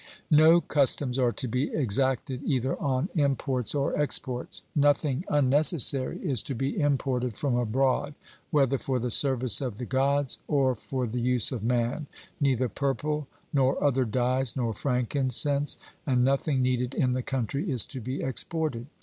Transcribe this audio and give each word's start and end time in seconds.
No 0.31 0.61
customs 0.61 1.19
are 1.19 1.31
to 1.33 1.47
be 1.47 1.71
exacted 1.71 2.41
either 2.43 2.75
on 2.81 3.09
imports 3.13 3.75
or 3.75 3.95
exports. 3.95 4.63
Nothing 4.75 5.23
unnecessary 5.29 6.17
is 6.23 6.41
to 6.41 6.55
be 6.55 6.75
imported 6.79 7.37
from 7.37 7.55
abroad, 7.55 8.15
whether 8.49 8.79
for 8.79 8.97
the 8.97 9.11
service 9.11 9.61
of 9.61 9.77
the 9.77 9.85
Gods 9.85 10.39
or 10.47 10.73
for 10.73 11.05
the 11.05 11.21
use 11.21 11.51
of 11.51 11.61
man 11.63 12.07
neither 12.39 12.67
purple, 12.67 13.27
nor 13.53 13.77
other 13.83 14.05
dyes, 14.05 14.55
nor 14.55 14.73
frankincense, 14.73 15.77
and 16.07 16.23
nothing 16.23 16.63
needed 16.63 16.95
in 16.95 17.11
the 17.11 17.21
country 17.21 17.69
is 17.69 17.85
to 17.85 18.01
be 18.01 18.23
exported. 18.23 18.87